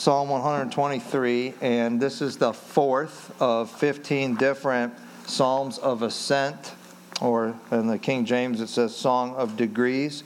[0.00, 4.94] Psalm 123, and this is the fourth of 15 different
[5.26, 6.72] Psalms of Ascent,
[7.20, 10.24] or in the King James it says Song of Degrees.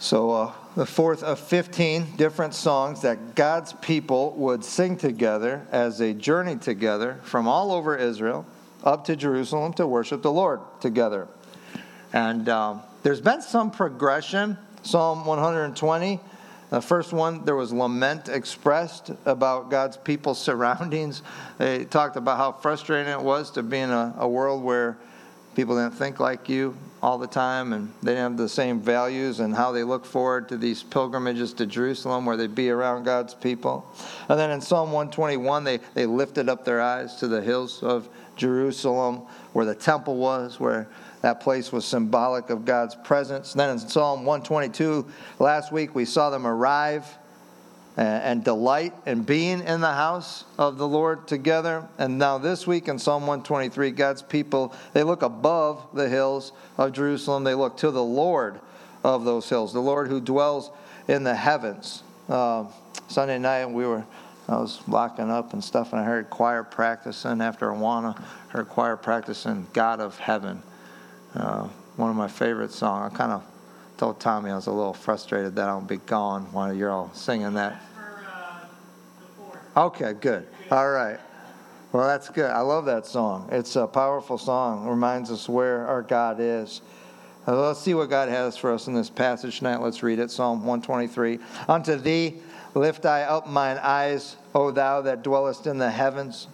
[0.00, 5.98] So, uh, the fourth of 15 different songs that God's people would sing together as
[5.98, 8.44] they journeyed together from all over Israel
[8.82, 11.28] up to Jerusalem to worship the Lord together.
[12.12, 14.58] And um, there's been some progression.
[14.82, 16.18] Psalm 120
[16.70, 21.22] the first one, there was lament expressed about God's people's surroundings.
[21.58, 24.96] They talked about how frustrating it was to be in a, a world where
[25.54, 29.40] people didn't think like you all the time and they didn't have the same values
[29.40, 33.34] and how they look forward to these pilgrimages to Jerusalem where they'd be around God's
[33.34, 33.84] people.
[34.28, 38.08] And then in Psalm 121, they, they lifted up their eyes to the hills of
[38.36, 40.88] Jerusalem where the temple was, where
[41.22, 43.52] that place was symbolic of God's presence.
[43.52, 45.06] Then in Psalm 122,
[45.38, 47.06] last week we saw them arrive
[47.96, 51.86] and delight in being in the house of the Lord together.
[51.98, 56.92] And now this week in Psalm 123, God's people, they look above the hills of
[56.92, 57.44] Jerusalem.
[57.44, 58.60] They look to the Lord
[59.04, 60.70] of those hills, the Lord who dwells
[61.08, 62.02] in the heavens.
[62.28, 62.64] Uh,
[63.08, 64.04] Sunday night we were
[64.48, 68.96] I was locking up and stuff, and I heard choir practicing after Awana, heard choir
[68.96, 70.60] practicing God of Heaven.
[71.34, 73.12] Uh, one of my favorite songs.
[73.12, 73.44] I kind of
[73.96, 77.54] told Tommy I was a little frustrated that I'll be gone while you're all singing
[77.54, 77.80] that.
[79.76, 80.46] Okay, good.
[80.70, 81.18] All right.
[81.92, 82.50] Well, that's good.
[82.50, 83.48] I love that song.
[83.52, 84.86] It's a powerful song.
[84.86, 86.80] It reminds us where our God is.
[87.46, 89.80] Uh, let's see what God has for us in this passage tonight.
[89.80, 90.30] Let's read it.
[90.30, 91.38] Psalm 123.
[91.68, 92.38] Unto thee
[92.74, 96.48] lift I up mine eyes, O thou that dwellest in the heavens.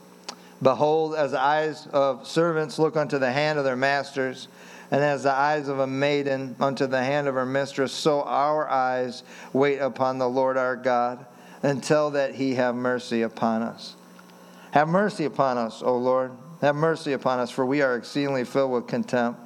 [0.63, 4.49] Behold, as the eyes of servants look unto the hand of their masters,
[4.91, 8.69] and as the eyes of a maiden unto the hand of her mistress, so our
[8.69, 11.25] eyes wait upon the Lord our God
[11.63, 13.97] until that he have mercy upon us.
[14.71, 16.33] Have mercy upon us, O Lord.
[16.61, 19.41] Have mercy upon us, for we are exceedingly filled with contempt.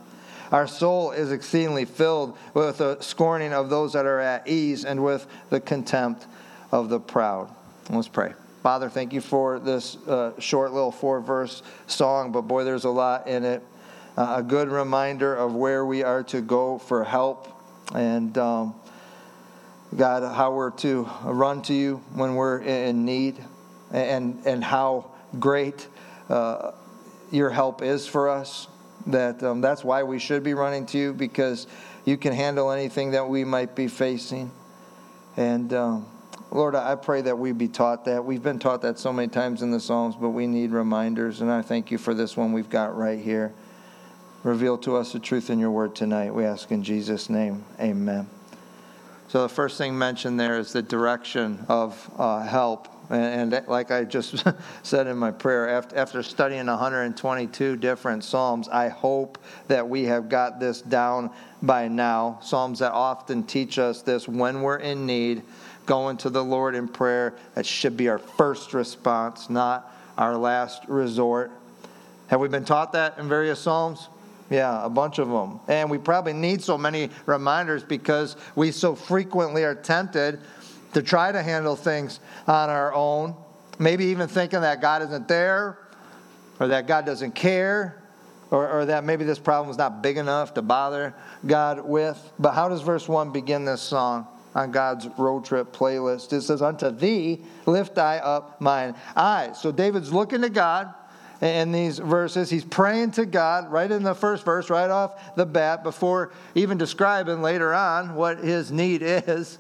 [0.53, 5.05] Our soul is exceedingly filled with the scorning of those that are at ease and
[5.05, 6.27] with the contempt
[6.73, 7.49] of the proud.
[7.89, 8.35] Let's pray.
[8.63, 12.91] Father, thank you for this uh, short little four verse song, but boy, there's a
[12.91, 13.63] lot in it
[14.17, 17.49] uh, a good reminder of where we are to go for help
[17.95, 18.75] and um,
[19.97, 23.43] God, how we're to run to you when we're in need
[23.93, 25.89] and, and how great
[26.29, 26.73] uh,
[27.33, 28.69] your help is for us.
[29.07, 31.67] That um, that's why we should be running to you because
[32.05, 34.51] you can handle anything that we might be facing.
[35.37, 36.07] And um,
[36.53, 38.25] Lord, I pray that we be taught that.
[38.25, 41.41] We've been taught that so many times in the Psalms, but we need reminders.
[41.41, 43.55] And I thank you for this one we've got right here.
[44.43, 46.35] Reveal to us the truth in your word tonight.
[46.35, 47.63] We ask in Jesus' name.
[47.79, 48.27] Amen.
[49.29, 52.89] So, the first thing mentioned there is the direction of uh, help.
[53.11, 54.43] And, and, like I just
[54.83, 59.37] said in my prayer, after, after studying 122 different Psalms, I hope
[59.69, 61.31] that we have got this down
[61.61, 62.39] by now.
[62.43, 65.43] Psalms that often teach us this when we're in need,
[65.85, 67.35] going to the Lord in prayer.
[67.57, 71.53] That should be our first response, not our last resort.
[72.29, 74.09] Have we been taught that in various Psalms?
[74.51, 75.61] Yeah, a bunch of them.
[75.69, 80.41] And we probably need so many reminders because we so frequently are tempted
[80.93, 82.19] to try to handle things
[82.49, 83.37] on our own.
[83.79, 85.79] Maybe even thinking that God isn't there
[86.59, 88.03] or that God doesn't care
[88.51, 91.15] or, or that maybe this problem is not big enough to bother
[91.47, 92.33] God with.
[92.41, 94.27] But how does verse 1 begin this song?
[94.53, 96.33] on God's road trip playlist.
[96.33, 99.61] It says, Unto thee lift I up mine eyes.
[99.61, 100.93] So David's looking to God
[101.41, 102.51] in these verses.
[102.51, 106.79] He's praying to God right in the first verse, right off the bat, before even
[106.79, 109.59] describing later on what his need is.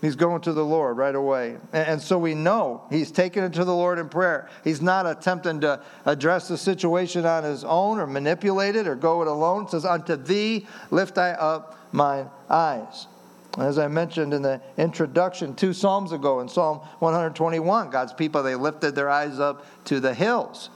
[0.00, 1.58] He's going to the Lord right away.
[1.74, 4.48] And so we know he's taking it to the Lord in prayer.
[4.64, 9.20] He's not attempting to address the situation on his own or manipulate it or go
[9.20, 9.64] it alone.
[9.64, 13.08] It says, Unto thee lift I up mine eyes.
[13.58, 18.54] As I mentioned in the introduction two Psalms ago, in Psalm 121, God's people, they
[18.54, 20.70] lifted their eyes up to the hills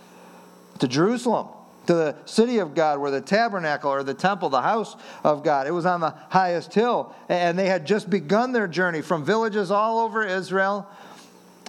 [0.78, 1.48] to Jerusalem.
[1.86, 5.66] to the city of God, where the tabernacle or the temple, the house of God,
[5.66, 7.14] it was on the highest hill.
[7.28, 10.88] And they had just begun their journey from villages all over Israel.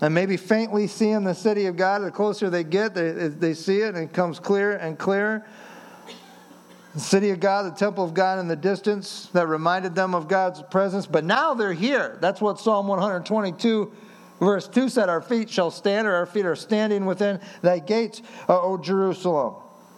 [0.01, 3.81] And maybe faintly seeing the city of God, the closer they get, they, they see
[3.81, 5.45] it and it comes clearer and clearer.
[6.93, 10.29] The city of God, the temple of God in the distance that reminded them of
[10.29, 11.05] God's presence.
[11.05, 12.17] But now they're here.
[12.21, 13.91] That's what Psalm 122
[14.39, 18.21] Verse 2 said, Our feet shall stand, or our feet are standing within thy gates,
[18.49, 19.55] uh, O Jerusalem.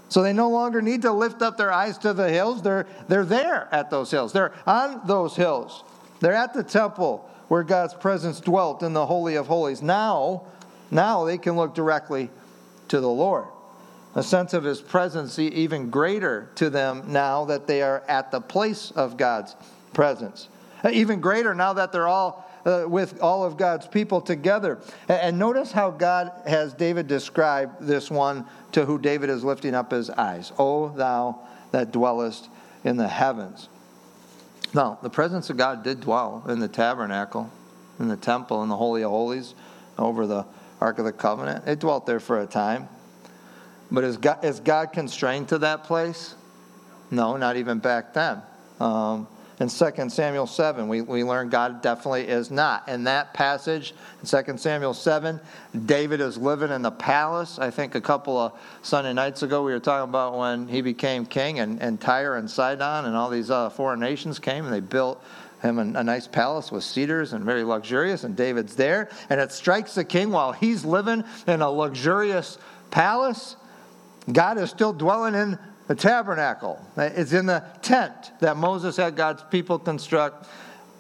[0.10, 2.62] So they no longer need to lift up their eyes to the hills.
[2.62, 4.32] They're, they're there at those hills.
[4.32, 5.84] They're on those hills.
[6.20, 9.82] They're at the temple where God's presence dwelt in the Holy of Holies.
[9.82, 10.44] Now,
[10.92, 12.30] now they can look directly
[12.90, 13.46] to the Lord.
[14.16, 18.42] A sense of his presence even greater to them now that they are at the
[18.42, 19.56] place of God's
[19.94, 20.48] presence.
[20.84, 24.80] Uh, even greater now that they're all uh, with all of God's people together.
[25.08, 29.92] And notice how God has David describe this one to who David is lifting up
[29.92, 30.52] his eyes.
[30.58, 31.40] O thou
[31.72, 32.50] that dwellest
[32.84, 33.70] in the heavens.
[34.74, 37.50] Now, the presence of God did dwell in the tabernacle,
[38.00, 39.56] in the temple, in the Holy of Holies,
[39.98, 40.46] over the
[40.82, 41.68] Ark of the Covenant.
[41.68, 42.90] It dwelt there for a time.
[43.90, 46.36] But is God, is God constrained to that place?
[47.10, 48.42] No, not even back then.
[48.80, 49.28] Um,
[49.60, 52.88] in 2 Samuel 7, we, we learn God definitely is not.
[52.88, 55.40] In that passage, in 2 Samuel 7,
[55.86, 57.58] David is living in the palace.
[57.58, 61.26] I think a couple of Sunday nights ago we were talking about when he became
[61.26, 64.80] king and, and Tyre and Sidon and all these uh, foreign nations came and they
[64.80, 65.24] built
[65.64, 69.10] him a, nice palace with cedars and very luxurious, and David's there.
[69.30, 72.60] And it strikes the king while he's living in a luxurious
[72.92, 73.56] palace.
[74.32, 75.58] God is still dwelling in
[75.88, 76.82] the tabernacle.
[76.98, 80.48] It's in the tent that Moses had God's people construct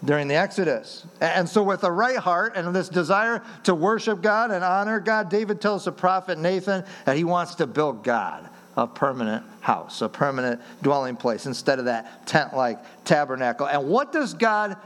[0.03, 1.05] during the Exodus.
[1.19, 5.29] And so, with a right heart and this desire to worship God and honor God,
[5.29, 10.09] David tells the prophet Nathan that he wants to build God a permanent house, a
[10.09, 13.67] permanent dwelling place, instead of that tent like tabernacle.
[13.67, 14.77] And what does God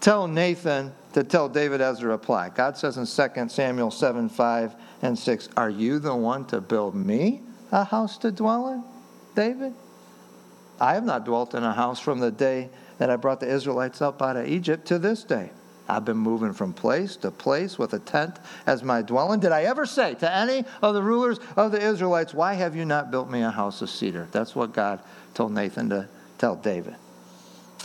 [0.00, 2.48] tell Nathan to tell David as a reply?
[2.48, 6.94] God says in 2 Samuel 7 5 and 6, Are you the one to build
[6.94, 8.91] me a house to dwell in?
[9.34, 9.74] David?
[10.80, 12.68] I have not dwelt in a house from the day
[12.98, 15.50] that I brought the Israelites up out of Egypt to this day.
[15.88, 19.40] I've been moving from place to place with a tent as my dwelling.
[19.40, 22.84] Did I ever say to any of the rulers of the Israelites, Why have you
[22.84, 24.28] not built me a house of cedar?
[24.32, 25.00] That's what God
[25.34, 26.08] told Nathan to
[26.38, 26.94] tell David.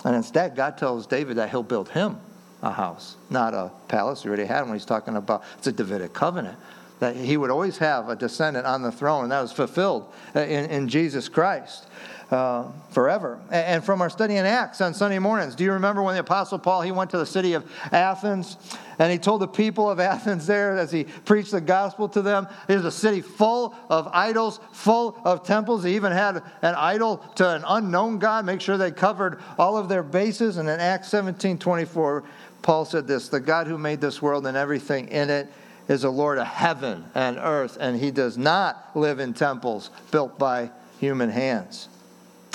[0.05, 2.17] And instead, God tells David that he'll build him
[2.61, 4.23] a house, not a palace.
[4.23, 6.57] He already had when he's talking about it's a Davidic covenant
[6.99, 10.39] that he would always have a descendant on the throne, and that was fulfilled uh,
[10.41, 11.87] in, in Jesus Christ.
[12.29, 13.39] Uh, forever.
[13.51, 16.59] And from our study in Acts on Sunday mornings, do you remember when the Apostle
[16.59, 17.63] Paul he went to the city of
[17.93, 18.57] Athens
[18.99, 22.49] and he told the people of Athens there as he preached the gospel to them,
[22.67, 25.85] there's a city full of idols, full of temples.
[25.85, 28.45] He even had an idol to an unknown God.
[28.45, 30.57] Make sure they covered all of their bases.
[30.57, 32.25] And in Acts 17, 24,
[32.61, 35.47] Paul said this: "The God who made this world and everything in it."
[35.87, 40.37] Is a Lord of heaven and earth, and he does not live in temples built
[40.37, 41.89] by human hands.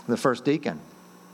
[0.06, 0.80] The first deacon,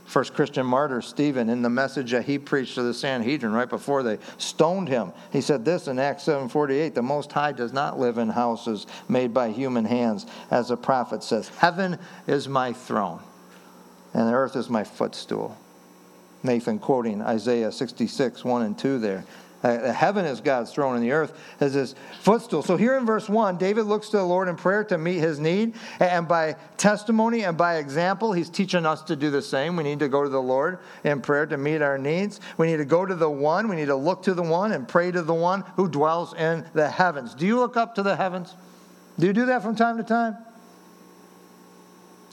[0.04, 4.02] first Christian martyr, Stephen, in the message that he preached to the Sanhedrin right before
[4.02, 8.18] they stoned him, he said this in Acts 7:48, "The Most High does not live
[8.18, 13.20] in houses made by human hands, as the prophet says, Heaven is my throne,
[14.14, 15.56] and the earth is my footstool."
[16.42, 19.24] Nathan quoting Isaiah 66, 1 and 2 there.
[19.62, 22.62] Uh, heaven is God's throne, and the earth is his footstool.
[22.62, 25.40] So, here in verse 1, David looks to the Lord in prayer to meet his
[25.40, 25.74] need.
[25.98, 29.74] And by testimony and by example, he's teaching us to do the same.
[29.74, 32.40] We need to go to the Lord in prayer to meet our needs.
[32.56, 33.68] We need to go to the one.
[33.68, 36.64] We need to look to the one and pray to the one who dwells in
[36.74, 37.34] the heavens.
[37.34, 38.54] Do you look up to the heavens?
[39.18, 40.36] Do you do that from time to time?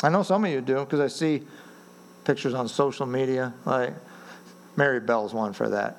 [0.03, 1.41] I know some of you do because I see
[2.24, 3.51] pictures on social media.
[3.65, 3.96] Like
[4.75, 5.98] Mary Bell's one for that.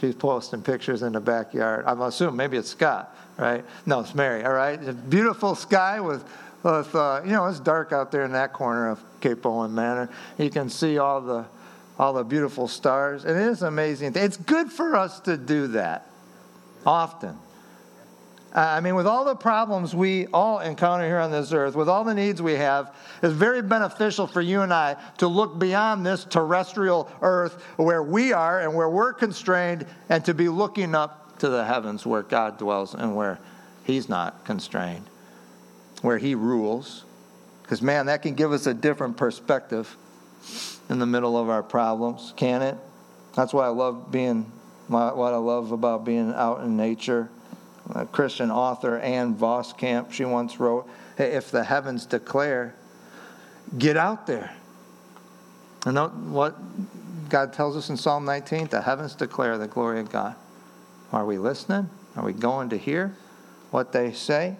[0.00, 1.84] She's posting pictures in the backyard.
[1.86, 3.64] I'm assuming maybe it's Scott, right?
[3.86, 4.44] No, it's Mary.
[4.44, 6.24] All right, it's beautiful sky with,
[6.62, 10.10] with uh, you know, it's dark out there in that corner of Cape Owen Manor.
[10.38, 11.46] You can see all the
[11.98, 14.12] all the beautiful stars, and it is amazing.
[14.16, 16.10] It's good for us to do that
[16.84, 17.38] often.
[18.54, 22.04] I mean, with all the problems we all encounter here on this earth, with all
[22.04, 26.24] the needs we have, it's very beneficial for you and I to look beyond this
[26.24, 31.48] terrestrial earth where we are and where we're constrained and to be looking up to
[31.48, 33.40] the heavens where God dwells and where
[33.82, 35.04] He's not constrained,
[36.02, 37.04] where He rules.
[37.62, 39.96] Because, man, that can give us a different perspective
[40.88, 42.76] in the middle of our problems, can it?
[43.34, 44.44] That's why I love being,
[44.86, 47.30] what I love about being out in nature
[47.90, 50.88] a Christian author, Ann Voskamp, she once wrote,
[51.18, 52.74] If the heavens declare
[53.78, 54.54] get out there.
[55.86, 56.56] And what
[57.28, 60.34] God tells us in Psalm 19 the heavens declare the glory of God.
[61.12, 61.90] Are we listening?
[62.16, 63.14] Are we going to hear
[63.70, 64.56] what they say?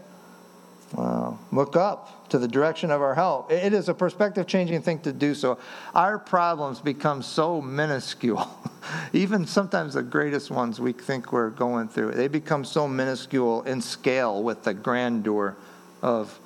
[0.93, 1.24] Well,
[1.55, 3.53] look up to the direction of our help.
[3.53, 5.59] It is a perspective changing thing to do so.
[5.95, 8.49] Our problems become so minuscule.
[9.13, 13.81] Even sometimes the greatest ones we think we're going through, they become so minuscule in
[13.81, 15.57] scale with the grandeur
[16.03, 16.39] of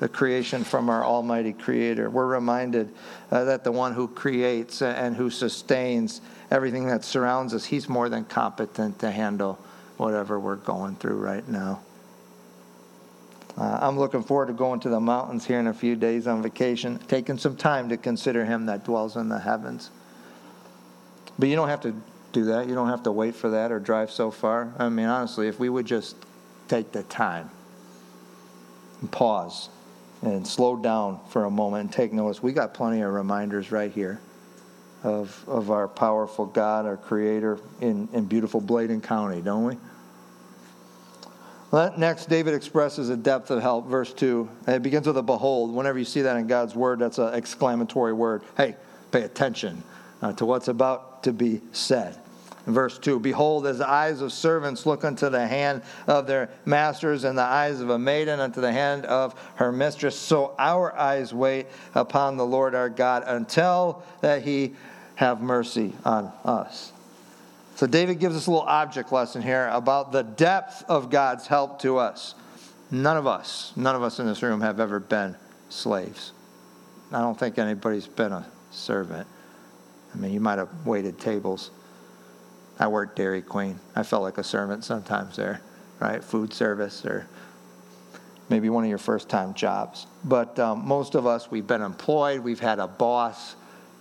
[0.00, 2.10] the creation from our Almighty Creator.
[2.10, 2.92] We're reminded
[3.30, 8.08] uh, that the one who creates and who sustains everything that surrounds us, He's more
[8.08, 9.58] than competent to handle
[9.96, 11.80] whatever we're going through right now.
[13.56, 16.42] Uh, I'm looking forward to going to the mountains here in a few days on
[16.42, 19.90] vacation, taking some time to consider Him that dwells in the heavens.
[21.38, 21.94] But you don't have to
[22.32, 22.68] do that.
[22.68, 24.72] You don't have to wait for that or drive so far.
[24.78, 26.16] I mean, honestly, if we would just
[26.68, 27.50] take the time
[29.00, 29.68] and pause
[30.22, 33.92] and slow down for a moment and take notice, we got plenty of reminders right
[33.92, 34.20] here
[35.04, 39.76] of, of our powerful God, our Creator in, in beautiful Bladen County, don't we?
[41.74, 44.48] Next, David expresses a depth of help, verse 2.
[44.68, 45.74] It begins with a behold.
[45.74, 48.42] Whenever you see that in God's word, that's an exclamatory word.
[48.56, 48.76] Hey,
[49.10, 49.82] pay attention
[50.22, 52.16] uh, to what's about to be said.
[52.68, 57.24] verse 2 Behold, as the eyes of servants look unto the hand of their masters,
[57.24, 61.34] and the eyes of a maiden unto the hand of her mistress, so our eyes
[61.34, 61.66] wait
[61.96, 64.74] upon the Lord our God until that he
[65.16, 66.93] have mercy on us.
[67.76, 71.80] So David gives us a little object lesson here about the depth of God's help
[71.82, 72.34] to us.
[72.90, 75.36] None of us, none of us in this room have ever been
[75.70, 76.32] slaves.
[77.12, 79.26] I don't think anybody's been a servant.
[80.14, 81.70] I mean, you might have waited tables.
[82.78, 83.80] I worked Dairy Queen.
[83.96, 85.60] I felt like a servant sometimes there,
[85.98, 86.22] right?
[86.22, 87.26] Food service or
[88.48, 90.06] maybe one of your first time jobs.
[90.24, 93.56] But um, most of us, we've been employed, we've had a boss,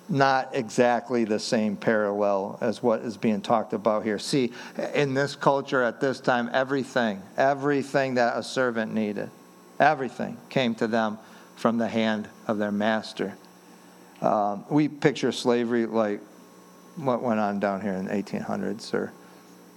[0.10, 4.20] not exactly the same parallel as what is being talked about here.
[4.20, 4.52] See,
[4.94, 9.30] in this culture at this time, everything, everything that a servant needed,
[9.80, 11.18] everything came to them
[11.56, 13.36] from the hand of their master.
[14.22, 16.20] Um, we picture slavery like
[16.96, 19.12] what went on down here in the 1800s or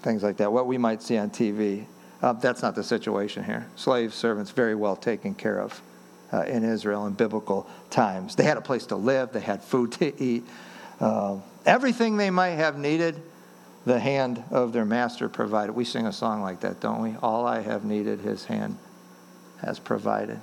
[0.02, 1.87] things like that, what we might see on TV.
[2.23, 3.68] Uh, that's not the situation here.
[3.76, 5.80] Slave servants, very well taken care of
[6.33, 8.37] uh, in Israel in biblical times.
[8.37, 10.45] They had a place to live, they had food to eat.
[11.00, 13.21] Uh, everything they might have needed,
[13.85, 15.73] the hand of their master provided.
[15.73, 17.16] We sing a song like that, don't we?
[17.23, 18.78] All I have needed, his hand
[19.61, 20.40] has provided.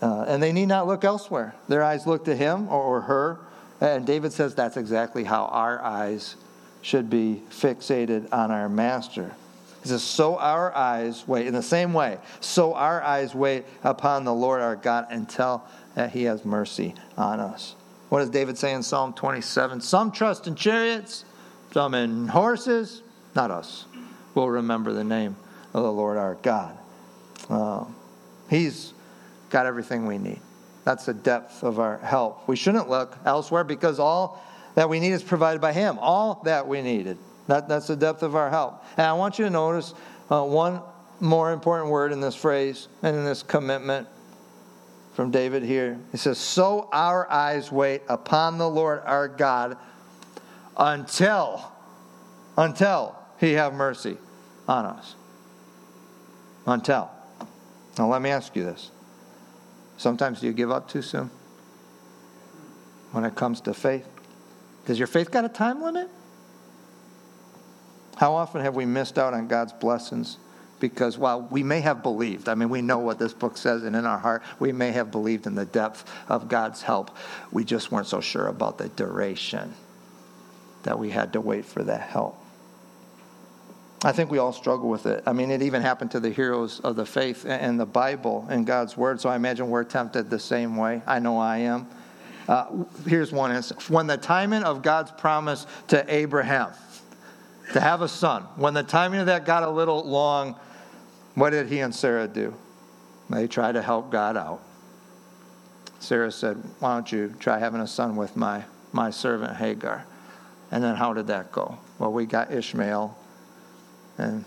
[0.00, 1.54] Uh, and they need not look elsewhere.
[1.66, 3.38] Their eyes look to him or, or her.
[3.80, 6.36] And David says that's exactly how our eyes
[6.82, 9.34] should be fixated on our master.
[9.88, 14.24] He says, So our eyes wait, in the same way, so our eyes wait upon
[14.24, 15.64] the Lord our God until
[15.94, 17.74] that he has mercy on us.
[18.10, 19.80] What does David say in Psalm 27?
[19.80, 21.24] Some trust in chariots,
[21.72, 23.00] some in horses,
[23.34, 23.86] not us.
[24.34, 25.36] We'll remember the name
[25.72, 26.76] of the Lord our God.
[27.48, 27.86] Uh,
[28.50, 28.92] he's
[29.48, 30.40] got everything we need.
[30.84, 32.46] That's the depth of our help.
[32.46, 35.98] We shouldn't look elsewhere because all that we need is provided by Him.
[35.98, 37.16] All that we needed.
[37.48, 38.84] That, that's the depth of our help.
[38.96, 39.94] And I want you to notice
[40.30, 40.80] uh, one
[41.18, 44.06] more important word in this phrase and in this commitment
[45.14, 45.98] from David here.
[46.12, 49.76] He says, So our eyes wait upon the Lord our God
[50.76, 51.72] until,
[52.56, 54.18] until he have mercy
[54.68, 55.14] on us.
[56.66, 57.10] Until.
[57.98, 58.90] Now let me ask you this.
[59.96, 61.30] Sometimes do you give up too soon
[63.12, 64.06] when it comes to faith?
[64.84, 66.08] Does your faith got a time limit?
[68.18, 70.38] How often have we missed out on God's blessings
[70.80, 73.94] because while we may have believed, I mean, we know what this book says, and
[73.94, 77.16] in our heart, we may have believed in the depth of God's help.
[77.52, 79.72] We just weren't so sure about the duration
[80.82, 82.44] that we had to wait for that help.
[84.02, 85.22] I think we all struggle with it.
[85.24, 88.66] I mean, it even happened to the heroes of the faith in the Bible and
[88.66, 91.02] God's Word, so I imagine we're tempted the same way.
[91.06, 91.86] I know I am.
[92.48, 93.88] Uh, here's one instance.
[93.88, 96.72] When the timing of God's promise to Abraham,
[97.72, 98.42] to have a son.
[98.56, 100.56] When the timing of that got a little long,
[101.34, 102.54] what did he and Sarah do?
[103.30, 104.62] They tried to help God out.
[106.00, 110.06] Sarah said, Why don't you try having a son with my, my servant Hagar?
[110.70, 111.78] And then how did that go?
[111.98, 113.16] Well, we got Ishmael,
[114.18, 114.44] and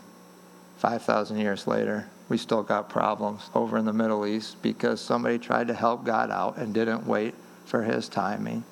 [0.78, 5.68] 5,000 years later, we still got problems over in the Middle East because somebody tried
[5.68, 7.36] to help God out and didn't wait
[7.66, 8.64] for his timing.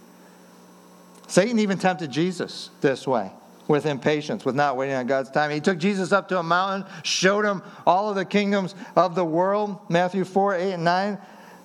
[1.28, 3.32] Satan even tempted Jesus this way
[3.70, 5.52] with impatience, with not waiting on God's time.
[5.52, 9.24] He took Jesus up to a mountain, showed him all of the kingdoms of the
[9.24, 11.18] world, Matthew 4, 8, and 9.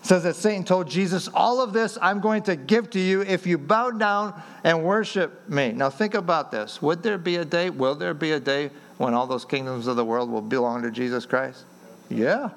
[0.03, 3.47] says that Satan told Jesus, All of this I'm going to give to you if
[3.47, 5.73] you bow down and worship me.
[5.73, 6.83] Now, think about this.
[6.83, 9.97] Would there be a day, will there be a day when all those kingdoms of
[9.97, 11.65] the world will belong to Jesus Christ?
[12.11, 12.51] Yeah,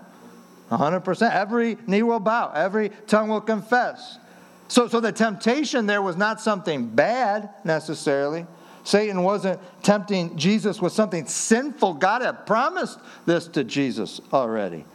[0.69, 1.31] 100%.
[1.31, 4.19] Every knee will bow, every tongue will confess.
[4.67, 8.45] So, so the temptation there was not something bad necessarily.
[8.87, 11.95] Satan wasn't tempting Jesus with something sinful.
[11.95, 14.85] God had promised this to Jesus already.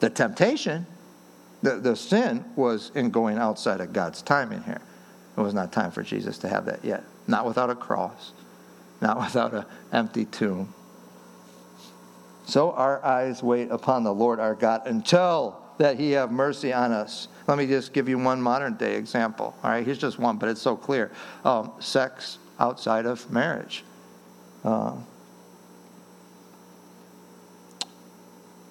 [0.00, 0.86] The temptation
[1.62, 4.80] the, the sin was in going outside of God's timing here.
[5.36, 7.04] It was not time for Jesus to have that yet.
[7.26, 8.32] Not without a cross,
[9.02, 10.72] not without an empty tomb.
[12.46, 16.92] So our eyes wait upon the Lord our God until that he have mercy on
[16.92, 17.28] us.
[17.46, 19.54] Let me just give you one modern day example.
[19.62, 21.10] All right, here's just one, but it's so clear.
[21.44, 23.84] Um, sex outside of marriage.
[24.64, 24.94] Uh,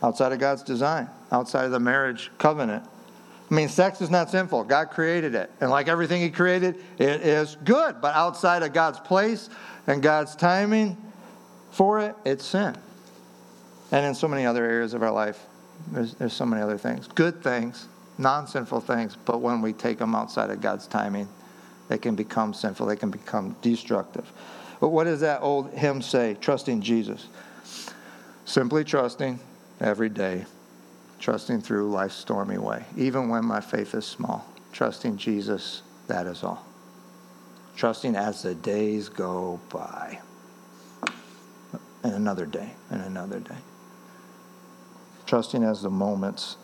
[0.04, 2.84] outside of God's design, outside of the marriage covenant.
[3.50, 4.64] I mean, sex is not sinful.
[4.66, 5.52] God created it.
[5.62, 8.02] And like everything He created, it is good.
[8.02, 9.50] But outside of God's place
[9.88, 10.98] and God's timing
[11.72, 12.76] for it, it's sin.
[13.92, 15.40] And in so many other areas of our life,
[15.92, 17.08] there's, there's so many other things.
[17.08, 17.88] Good things,
[18.18, 19.16] non sinful things.
[19.26, 21.28] But when we take them outside of God's timing,
[21.88, 24.32] they can become sinful, they can become destructive.
[24.80, 26.38] But what does that old hymn say?
[26.40, 27.28] Trusting Jesus.
[28.46, 29.40] Simply trusting
[29.80, 30.46] every day,
[31.20, 34.46] trusting through life's stormy way, even when my faith is small.
[34.72, 36.66] Trusting Jesus, that is all.
[37.76, 40.20] Trusting as the days go by.
[42.04, 43.56] And another day, and another day.
[45.26, 46.58] Trusting as the moments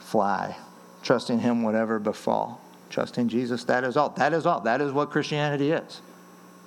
[0.00, 0.56] fly.
[1.02, 2.60] Trusting Him, whatever befall.
[2.90, 4.10] Trusting Jesus, that is all.
[4.10, 4.60] That is all.
[4.60, 6.00] That is what Christianity is.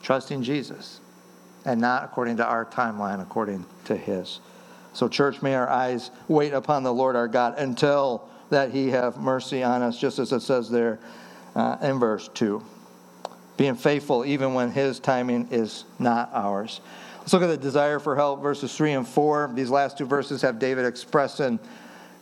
[0.02, 1.00] Trusting Jesus.
[1.66, 4.40] And not according to our timeline, according to His.
[4.94, 9.18] So, church, may our eyes wait upon the Lord our God until that he have
[9.18, 11.00] mercy on us, just as it says there
[11.56, 12.64] uh, in verse 2.
[13.58, 16.82] Being faithful even when his timing is not ours.
[17.20, 19.52] Let's look at the desire for help, verses 3 and 4.
[19.54, 21.60] These last two verses have David expressing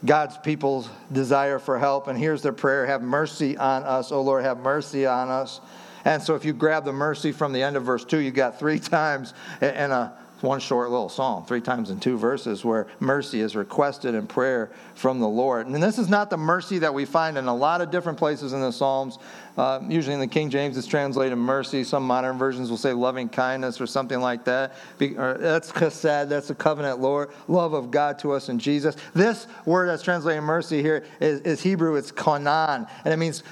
[0.06, 2.08] God's people's desire for help.
[2.08, 5.62] And here's their prayer Have mercy on us, O Lord, have mercy on us.
[6.06, 8.60] And so if you grab the mercy from the end of verse 2, you got
[8.60, 13.42] three times in a one short little psalm, three times in two verses, where mercy
[13.42, 15.68] is requested in prayer from the Lord.
[15.68, 18.54] And this is not the mercy that we find in a lot of different places
[18.54, 19.18] in the Psalms.
[19.58, 21.84] Uh, usually in the King James, it's translated mercy.
[21.84, 24.76] Some modern versions will say loving kindness or something like that.
[25.00, 28.96] Be, or that's chesed, that's the covenant Lord, love of God to us in Jesus.
[29.14, 33.44] This word that's translated mercy here is, is Hebrew, it's konan, and it means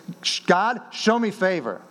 [0.46, 1.82] God, show me favor.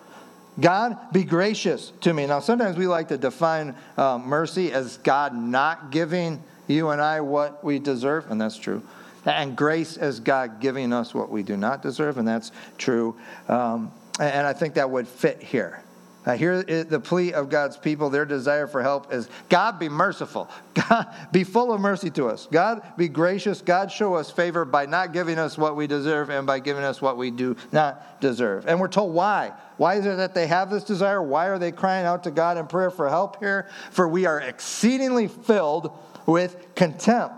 [0.60, 2.26] God, be gracious to me.
[2.26, 7.20] Now, sometimes we like to define uh, mercy as God not giving you and I
[7.20, 8.82] what we deserve, and that's true.
[9.26, 13.16] And grace as God giving us what we do not deserve, and that's true.
[13.48, 15.83] Um, and I think that would fit here.
[16.26, 20.48] Uh, here, the plea of God's people, their desire for help is God be merciful.
[20.74, 22.48] God be full of mercy to us.
[22.50, 23.60] God be gracious.
[23.60, 27.02] God show us favor by not giving us what we deserve and by giving us
[27.02, 28.66] what we do not deserve.
[28.66, 29.52] And we're told why.
[29.76, 31.22] Why is it that they have this desire?
[31.22, 33.68] Why are they crying out to God in prayer for help here?
[33.90, 35.92] For we are exceedingly filled
[36.26, 37.34] with contempt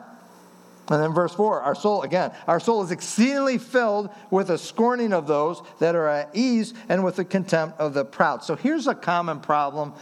[0.88, 5.12] and then verse 4, our soul, again, our soul is exceedingly filled with a scorning
[5.12, 8.44] of those that are at ease and with the contempt of the proud.
[8.44, 9.94] So here's a common problem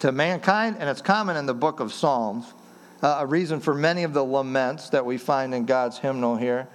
[0.00, 2.52] to mankind, and it's common in the book of Psalms.
[3.02, 6.66] Uh, a reason for many of the laments that we find in God's hymnal here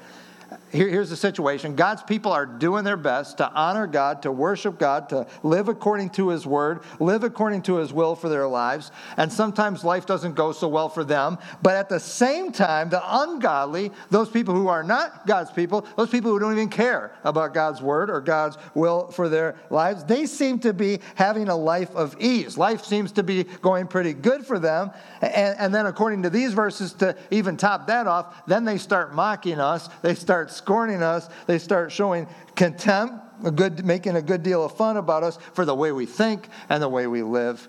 [0.74, 4.80] here, here's the situation God's people are doing their best to honor God, to worship
[4.80, 8.92] God, to live according to His word, live according to His will for their lives.
[9.16, 11.38] And sometimes life doesn't go so well for them.
[11.62, 16.10] But at the same time, the ungodly, those people who are not God's people, those
[16.10, 20.26] people who don't even care about God's word or God's will for their lives, they
[20.26, 22.58] seem to be having a life of ease.
[22.58, 24.90] Life seems to be going pretty good for them.
[25.22, 29.14] And, and then, according to these verses, to even top that off, then they start
[29.14, 29.88] mocking us.
[30.02, 31.28] They start scorning us.
[31.46, 35.66] They start showing contempt, a good, making a good deal of fun about us for
[35.66, 37.68] the way we think and the way we live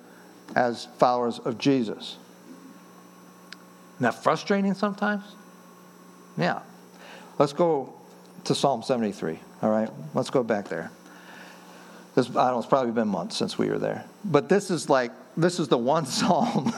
[0.54, 2.16] as followers of Jesus.
[3.94, 5.24] Isn't that frustrating sometimes?
[6.36, 6.60] Yeah.
[7.38, 7.92] Let's go
[8.44, 9.40] to Psalm 73.
[9.62, 10.90] All right, let's go back there.
[12.14, 14.04] This, I don't know, it's probably been months since we were there.
[14.24, 16.70] But this is like this is the one psalm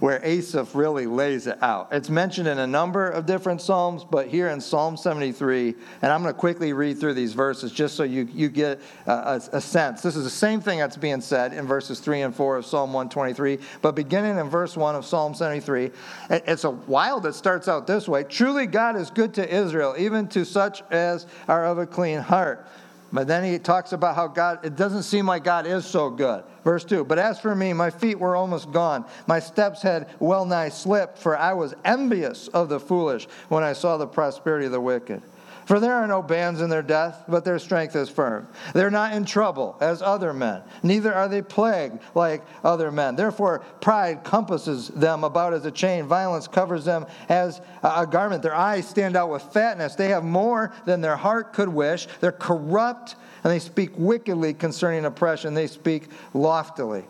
[0.00, 1.88] where Asaph really lays it out.
[1.92, 6.22] It's mentioned in a number of different psalms, but here in Psalm 73, and I'm
[6.22, 10.02] going to quickly read through these verses just so you, you get a, a, sense.
[10.02, 12.92] This is the same thing that's being said in verses 3 and 4 of Psalm
[12.92, 15.90] 123, but beginning in verse 1 of Psalm 73,
[16.30, 20.28] it's a while that starts out this way Truly, God is good to Israel, even
[20.28, 22.66] to such as are of a clean heart.
[23.12, 26.42] But then he talks about how God, it doesn't seem like God is so good.
[26.64, 29.04] Verse 2 But as for me, my feet were almost gone.
[29.26, 33.72] My steps had well nigh slipped, for I was envious of the foolish when I
[33.72, 35.22] saw the prosperity of the wicked.
[35.66, 38.46] For there are no bands in their death, but their strength is firm.
[38.72, 43.16] They're not in trouble as other men, neither are they plagued like other men.
[43.16, 48.44] Therefore, pride compasses them about as a chain, violence covers them as a garment.
[48.44, 49.96] Their eyes stand out with fatness.
[49.96, 52.06] They have more than their heart could wish.
[52.20, 55.54] They're corrupt, and they speak wickedly concerning oppression.
[55.54, 57.04] They speak loftily.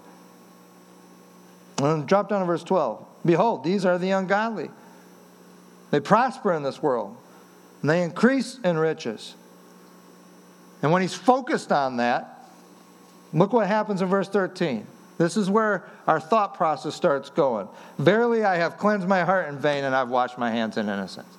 [1.82, 3.04] And drop down to verse 12.
[3.26, 4.70] Behold, these are the ungodly.
[5.90, 7.18] They prosper in this world
[7.80, 9.34] and they increase in riches.
[10.82, 12.48] And when he's focused on that,
[13.32, 14.86] look what happens in verse 13.
[15.18, 17.68] This is where our thought process starts going.
[17.98, 21.36] Verily, I have cleansed my heart in vain, and I've washed my hands in innocence.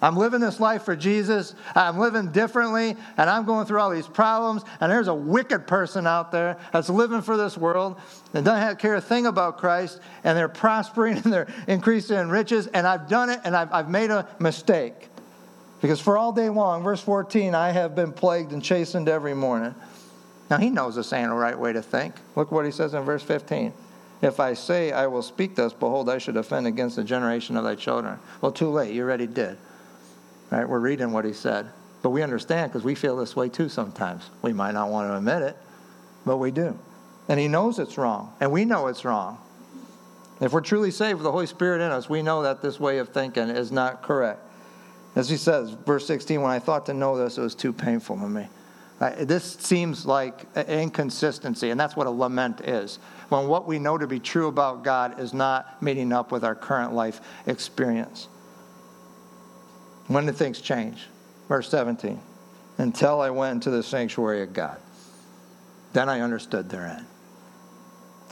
[0.00, 1.54] I'm living this life for Jesus.
[1.74, 4.62] I'm living differently, and I'm going through all these problems.
[4.80, 7.98] And there's a wicked person out there that's living for this world
[8.34, 12.66] and doesn't care a thing about Christ, and they're prospering and they're increasing in riches.
[12.66, 15.08] And I've done it, and I've, I've made a mistake.
[15.80, 19.74] Because for all day long, verse 14, I have been plagued and chastened every morning.
[20.50, 22.14] Now he knows this ain't the right way to think.
[22.34, 23.72] Look what he says in verse 15.
[24.22, 27.64] If I say I will speak thus, behold, I should offend against the generation of
[27.64, 28.18] thy children.
[28.40, 28.94] Well, too late.
[28.94, 29.58] You already did.
[30.50, 30.68] Right?
[30.68, 31.66] We're reading what he said.
[32.02, 34.30] But we understand because we feel this way too sometimes.
[34.40, 35.56] We might not want to admit it,
[36.24, 36.78] but we do.
[37.28, 39.38] And he knows it's wrong, and we know it's wrong.
[40.40, 42.98] If we're truly saved with the Holy Spirit in us, we know that this way
[42.98, 44.40] of thinking is not correct.
[45.16, 48.18] As he says, verse 16, when I thought to know this, it was too painful
[48.18, 48.48] to me.
[49.20, 52.98] this seems like inconsistency, and that's what a lament is.
[53.30, 56.54] When what we know to be true about God is not meeting up with our
[56.54, 58.28] current life experience.
[60.06, 61.06] When did things change?
[61.48, 62.20] Verse 17.
[62.76, 64.78] Until I went into the sanctuary of God.
[65.94, 67.06] Then I understood their end.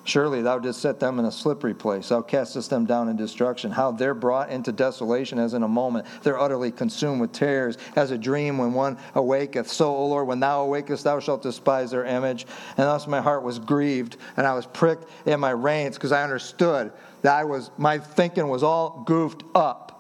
[0.05, 2.11] Surely thou didst set them in a slippery place.
[2.11, 3.71] Thou castest them down in destruction.
[3.71, 6.07] How they're brought into desolation as in a moment.
[6.23, 9.69] They're utterly consumed with terrors, as a dream when one awaketh.
[9.69, 12.47] So, O Lord, when thou awakest, thou shalt despise their image.
[12.77, 16.23] And thus my heart was grieved, and I was pricked in my reins, because I
[16.23, 19.91] understood that I was my thinking was all goofed up.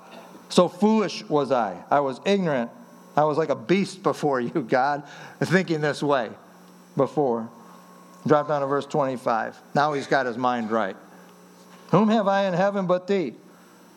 [0.50, 1.82] So foolish was I.
[1.90, 2.70] I was ignorant.
[3.16, 5.04] I was like a beast before you, God,
[5.40, 6.30] thinking this way
[6.96, 7.48] before.
[8.26, 9.60] Drop down to verse 25.
[9.74, 10.96] Now he's got his mind right.
[11.90, 13.34] Whom have I in heaven but thee?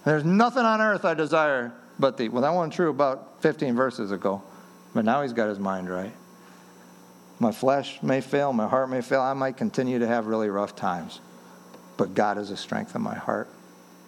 [0.05, 2.29] There's nothing on earth I desire but thee.
[2.29, 4.41] Well, that wasn't true about 15 verses ago,
[4.93, 6.13] but now he's got his mind right.
[7.39, 10.75] My flesh may fail, my heart may fail, I might continue to have really rough
[10.75, 11.19] times,
[11.95, 13.47] but God is the strength of my heart.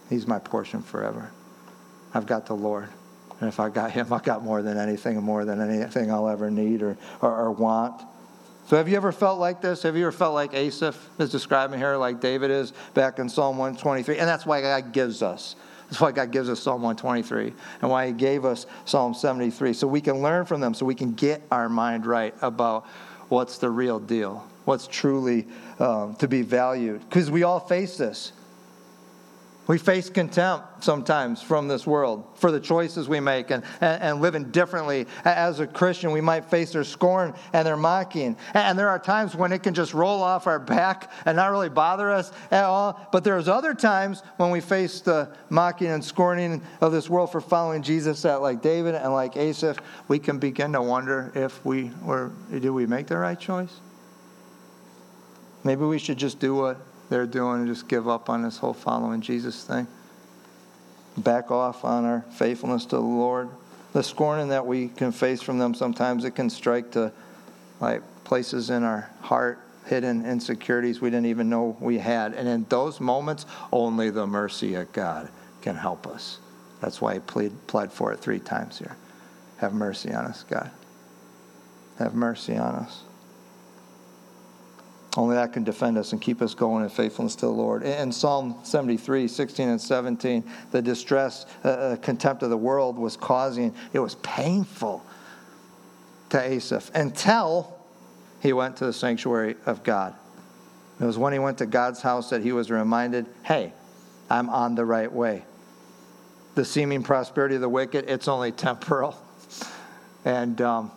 [0.10, 1.32] He's my portion forever.
[2.14, 2.90] I've got the Lord.
[3.40, 6.50] And if I got him, I got more than anything, more than anything I'll ever
[6.50, 8.02] need or, or, or want.
[8.70, 9.82] So, have you ever felt like this?
[9.82, 13.58] Have you ever felt like Asaph is describing here, like David is back in Psalm
[13.58, 14.20] 123?
[14.20, 15.56] And that's why God gives us.
[15.90, 17.52] That's why God gives us Psalm 123
[17.82, 19.74] and why He gave us Psalm 73.
[19.74, 22.86] So we can learn from them, so we can get our mind right about
[23.30, 25.48] what's the real deal, what's truly
[25.80, 27.00] um, to be valued.
[27.10, 28.34] Because we all face this.
[29.70, 34.20] We face contempt sometimes from this world for the choices we make and, and, and,
[34.20, 35.06] living differently.
[35.24, 38.36] As a Christian, we might face their scorn and their mocking.
[38.56, 41.70] And there are times when it can just roll off our back and not really
[41.70, 43.00] bother us at all.
[43.12, 47.40] But there's other times when we face the mocking and scorning of this world for
[47.40, 49.78] following Jesus that like David and like Asaph,
[50.08, 53.82] we can begin to wonder if we were, did we make the right choice?
[55.64, 58.74] Maybe we should just do what they're doing and just give up on this whole
[58.74, 59.88] following Jesus thing.
[61.18, 63.50] Back off on our faithfulness to the Lord.
[63.94, 67.12] The scorning that we can face from them sometimes it can strike to
[67.80, 72.34] like places in our heart, hidden insecurities we didn't even know we had.
[72.34, 75.30] And in those moments, only the mercy of God
[75.62, 76.40] can help us.
[76.80, 78.96] That's why he plead, pled for it three times here.
[79.58, 80.72] Have mercy on us, God.
[81.98, 83.02] Have mercy on us.
[85.18, 87.84] Only that can defend us and keep us going in faithfulness to the Lord.
[87.84, 93.18] In Psalm 73, 16 and 17, the distress, uh, uh, contempt of the world was
[93.18, 95.04] causing, it was painful
[96.30, 97.76] to Asaph until
[98.40, 100.14] he went to the sanctuary of God.
[101.00, 103.74] It was when he went to God's house that he was reminded hey,
[104.30, 105.44] I'm on the right way.
[106.54, 109.16] The seeming prosperity of the wicked, it's only temporal.
[110.26, 110.92] And um,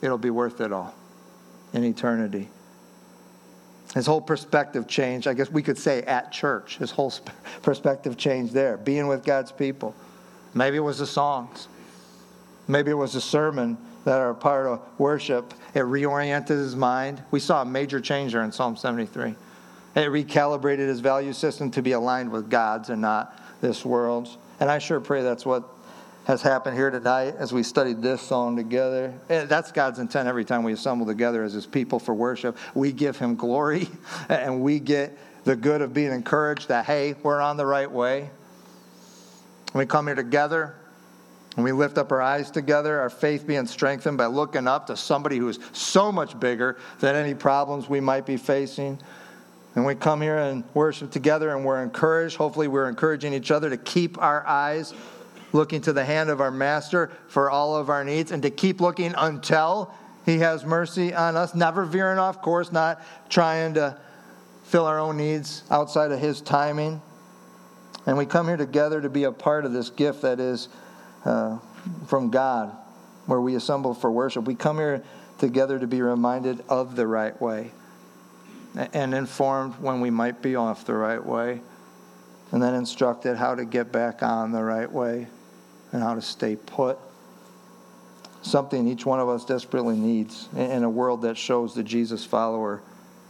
[0.00, 0.94] it'll be worth it all
[1.72, 2.48] in eternity.
[3.98, 5.26] His whole perspective changed.
[5.26, 6.78] I guess we could say at church.
[6.78, 7.12] His whole
[7.62, 9.92] perspective changed there, being with God's people.
[10.54, 11.66] Maybe it was the songs.
[12.68, 15.52] Maybe it was the sermon that are part of worship.
[15.74, 17.24] It reoriented his mind.
[17.32, 19.30] We saw a major change there in Psalm 73.
[19.30, 19.36] It
[19.96, 24.38] recalibrated his value system to be aligned with God's and not this world's.
[24.60, 25.64] And I sure pray that's what
[26.28, 29.14] has happened here tonight as we studied this song together.
[29.30, 32.58] Eh, that's God's intent every time we assemble together as His people for worship.
[32.74, 33.88] We give Him glory
[34.28, 38.28] and we get the good of being encouraged that, hey, we're on the right way.
[39.72, 40.74] We come here together
[41.56, 44.98] and we lift up our eyes together, our faith being strengthened by looking up to
[44.98, 48.98] somebody who is so much bigger than any problems we might be facing.
[49.74, 52.36] And we come here and worship together and we're encouraged.
[52.36, 54.92] Hopefully, we're encouraging each other to keep our eyes
[55.52, 58.80] looking to the hand of our Master for all of our needs, and to keep
[58.80, 59.92] looking until
[60.26, 63.96] He has mercy on us, never veering off course, not trying to
[64.64, 67.00] fill our own needs outside of His timing.
[68.06, 70.68] And we come here together to be a part of this gift that is
[71.24, 71.58] uh,
[72.06, 72.76] from God,
[73.26, 74.44] where we assemble for worship.
[74.44, 75.02] We come here
[75.38, 77.70] together to be reminded of the right way
[78.92, 81.60] and informed when we might be off the right way,
[82.52, 85.26] and then instructed how to get back on the right way
[85.92, 86.98] and how to stay put.
[88.42, 92.82] Something each one of us desperately needs in a world that shows the Jesus follower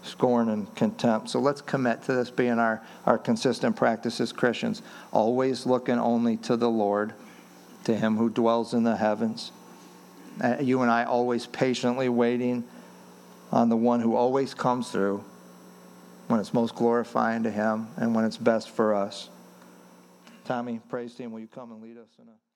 [0.02, 1.30] scorn and contempt.
[1.30, 6.36] So let's commit to this being our, our consistent practice as Christians, always looking only
[6.38, 7.12] to the Lord,
[7.84, 9.52] to Him who dwells in the heavens.
[10.42, 12.64] Uh, you and I always patiently waiting
[13.50, 15.24] on the one who always comes through
[16.28, 19.28] when it's most glorifying to Him and when it's best for us.
[20.44, 22.47] Tommy, praise team, will you come and lead us in a